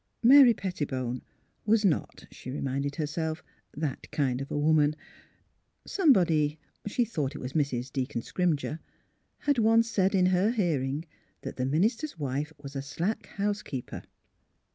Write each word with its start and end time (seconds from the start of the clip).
Mary 0.23 0.51
Pettibone 0.51 1.21
was 1.63 1.85
not 1.85 2.25
(she 2.31 2.49
reminded 2.49 2.95
herself) 2.95 3.43
that 3.77 4.09
kind 4.09 4.41
of 4.41 4.49
a 4.49 4.57
woman. 4.57 4.95
Somebody— 5.85 6.57
she 6.87 7.05
thought 7.05 7.35
it 7.35 7.39
was 7.39 7.53
Mrs. 7.53 7.93
Deacon 7.93 8.21
Scrimger— 8.23 8.79
had 9.45 9.59
once 9.59 9.87
said 9.91 10.15
in 10.15 10.25
her 10.25 10.49
hear 10.53 10.81
ing 10.81 11.05
that 11.43 11.57
the 11.57 11.67
minister's 11.67 12.17
wife 12.17 12.51
was 12.59 12.75
a 12.75 12.81
slack 12.81 13.27
house 13.27 13.61
keeper. 13.61 14.01